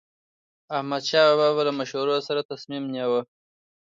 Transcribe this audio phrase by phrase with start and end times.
[0.77, 3.21] احمدشاه بابا به له مشورو سره تصمیم نیوه.